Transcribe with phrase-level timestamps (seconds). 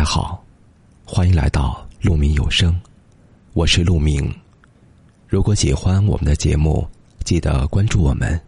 [0.00, 0.42] 大家好，
[1.04, 2.74] 欢迎来到鹿鸣有声，
[3.52, 4.34] 我是鹿鸣。
[5.28, 6.88] 如果喜欢我们的节目，
[7.22, 8.40] 记得关注我们，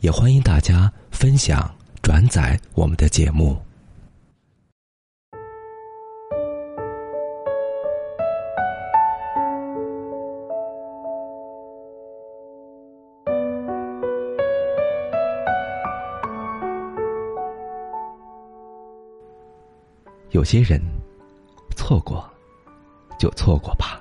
[0.00, 1.70] 也欢迎大家分享
[2.00, 3.54] 转载我们的节目。
[20.38, 20.80] 有些人，
[21.74, 22.24] 错过，
[23.18, 24.00] 就错过吧。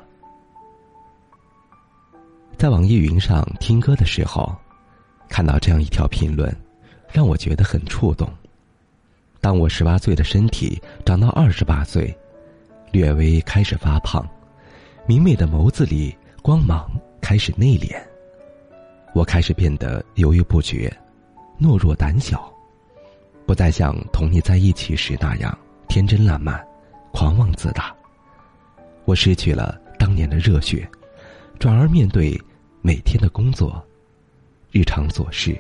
[2.59, 4.55] 在网易云上听歌的时候，
[5.27, 6.55] 看到这样一条评论，
[7.11, 8.31] 让我觉得很触动。
[9.41, 12.15] 当我十八岁的身体长到二十八岁，
[12.91, 14.23] 略微开始发胖，
[15.07, 16.87] 明媚的眸子里光芒
[17.19, 17.99] 开始内敛，
[19.15, 20.95] 我开始变得犹豫不决，
[21.59, 22.47] 懦弱胆小，
[23.47, 25.57] 不再像同你在一起时那样。
[25.87, 26.65] 天真烂漫，
[27.11, 27.95] 狂妄自大。
[29.05, 30.87] 我失去了当年的热血，
[31.59, 32.39] 转而面对
[32.81, 33.83] 每天的工作、
[34.71, 35.57] 日常琐事，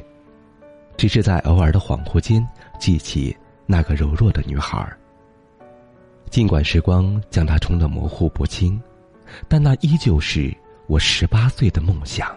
[0.97, 2.45] 只是在偶尔的恍惚间
[2.79, 4.85] 记起那个柔弱的女孩。
[6.29, 8.79] 尽管时光将她冲得模糊不清，
[9.47, 10.55] 但那依旧是
[10.87, 12.35] 我十八岁的梦想。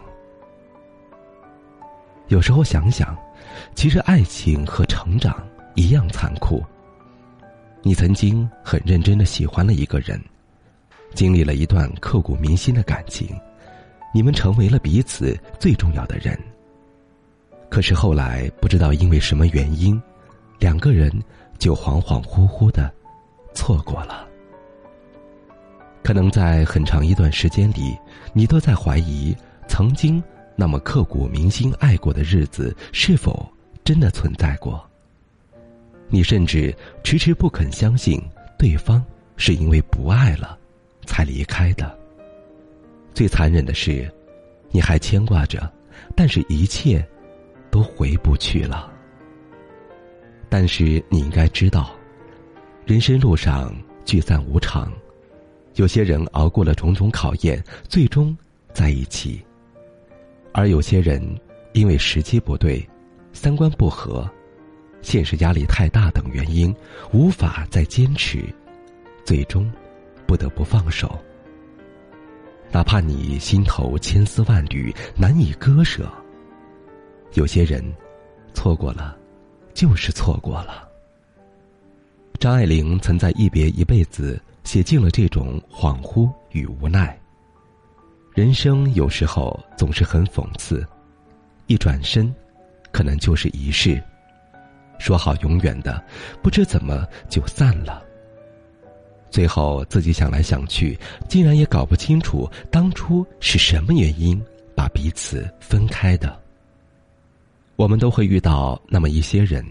[2.28, 3.18] 有时候想想，
[3.74, 5.44] 其实爱情和成长
[5.74, 6.64] 一样残酷。
[7.82, 10.20] 你曾经很认真的喜欢了一个人，
[11.14, 13.28] 经历了一段刻骨铭心的感情，
[14.12, 16.38] 你们成为了彼此最重要的人。
[17.70, 20.00] 可是后来不知道因为什么原因，
[20.58, 21.10] 两个人
[21.58, 22.92] 就恍恍惚惚的
[23.54, 24.26] 错过了。
[26.02, 27.96] 可能在很长一段时间里，
[28.32, 29.34] 你都在怀疑
[29.68, 30.22] 曾经
[30.56, 33.48] 那么刻骨铭心爱过的日子是否
[33.84, 34.89] 真的存在过。
[36.10, 38.20] 你甚至迟迟不肯相信
[38.58, 39.02] 对方
[39.36, 40.58] 是因为不爱了，
[41.06, 41.96] 才离开的。
[43.14, 44.12] 最残忍的是，
[44.70, 45.72] 你还牵挂着，
[46.16, 47.06] 但是一切
[47.70, 48.92] 都回不去了。
[50.48, 51.92] 但是你应该知道，
[52.84, 53.72] 人生路上
[54.04, 54.92] 聚散无常，
[55.76, 58.36] 有些人熬过了种种考验，最终
[58.72, 59.40] 在一起；
[60.52, 61.22] 而有些人
[61.72, 62.84] 因为时机不对，
[63.32, 64.28] 三观不合。
[65.02, 66.74] 现实压力太大等原因，
[67.12, 68.44] 无法再坚持，
[69.24, 69.70] 最终
[70.26, 71.18] 不得不放手。
[72.70, 76.08] 哪怕你心头千丝万缕，难以割舍。
[77.34, 77.82] 有些人，
[78.54, 79.16] 错过了，
[79.74, 80.88] 就是错过了。
[82.38, 87.18] 张爱玲曾在《一别一辈子》写尽了这种恍惚与无奈。
[88.32, 90.86] 人生有时候总是很讽刺，
[91.66, 92.32] 一转身，
[92.92, 94.02] 可能就是一世。
[95.00, 96.00] 说好永远的，
[96.40, 98.04] 不知怎么就散了。
[99.30, 104.40] 最后自己想来想去，竟然也搞不清楚当初是什么原因
[104.74, 106.38] 把彼此分开的。
[107.76, 109.64] 我们都会遇到那么一些人，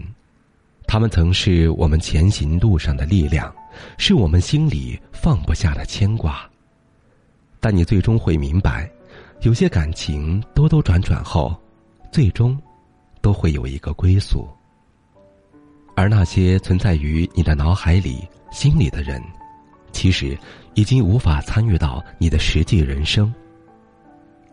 [0.86, 3.54] 他们曾是我们前行路上的力量，
[3.98, 6.48] 是我们心里放不下的牵挂。
[7.60, 8.90] 但你最终会明白，
[9.42, 11.54] 有些感情兜兜转转后，
[12.10, 12.58] 最终
[13.20, 14.48] 都会有一个归宿。
[16.00, 19.22] 而那些存在于你的脑海里、心里的人，
[19.92, 20.34] 其实
[20.72, 23.30] 已经无法参与到你的实际人生。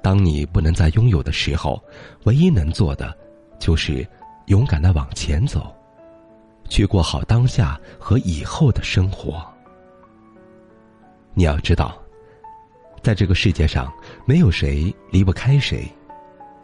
[0.01, 1.81] 当你不能再拥有的时候，
[2.25, 3.17] 唯一能做的，
[3.59, 4.05] 就是
[4.47, 5.73] 勇敢的往前走，
[6.67, 9.41] 去过好当下和以后的生活。
[11.33, 11.97] 你要知道，
[13.01, 13.89] 在这个世界上，
[14.25, 15.89] 没有谁离不开谁，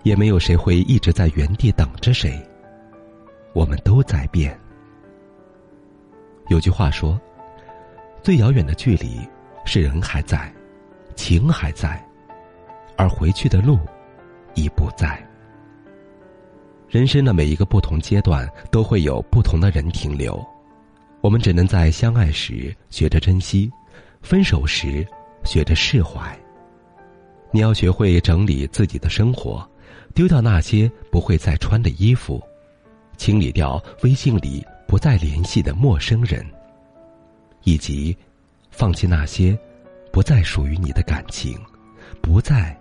[0.03, 2.37] 也没有谁会一直在原地等着谁。
[3.53, 4.59] 我们都在变。
[6.49, 7.19] 有句话说
[8.21, 9.19] ：“最遥远的距离，
[9.65, 10.53] 是人还在，
[11.15, 12.05] 情还在，
[12.97, 13.79] 而回去的路
[14.55, 15.21] 已不在。”
[16.89, 20.45] 人生的每一个不同阶段，都会有不同的人停留。
[21.21, 23.71] 我们只能在相爱时学着珍惜，
[24.21, 25.07] 分手时
[25.43, 26.37] 学着释怀。
[27.51, 29.67] 你要学会整理自己的生活，
[30.13, 32.43] 丢掉那些不会再穿的衣服，
[33.15, 34.63] 清理掉微信里。
[34.87, 36.45] 不再联系的陌生人，
[37.63, 38.15] 以及
[38.69, 39.57] 放弃那些
[40.11, 41.59] 不再属于你的感情，
[42.21, 42.77] 不再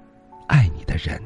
[0.47, 1.21] 爱你的人。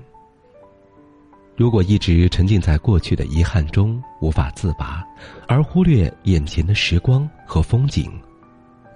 [1.57, 5.03] 如果一直沉浸在过去的遗憾中无法自拔，
[5.49, 8.13] 而忽略眼前的时光和风景，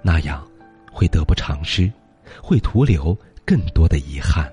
[0.03, 0.47] 那样
[0.93, 1.91] 会得不偿失，
[2.43, 3.17] 会徒留
[3.47, 4.53] 更多的遗憾。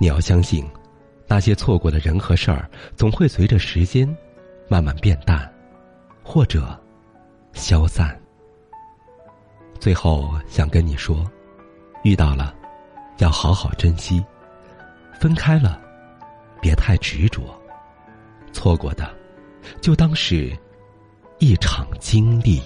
[0.00, 0.66] 你要相信，
[1.28, 4.08] 那些错过的人和事儿，总会随着时间
[4.68, 5.51] 慢慢变淡。
[6.22, 6.78] 或者
[7.52, 8.18] 消散。
[9.78, 11.28] 最后想跟你说，
[12.04, 12.54] 遇到了，
[13.18, 14.24] 要好好珍惜；
[15.18, 15.80] 分开了，
[16.60, 17.42] 别太执着。
[18.52, 19.12] 错过的，
[19.80, 20.56] 就当是
[21.38, 22.62] 一场经历。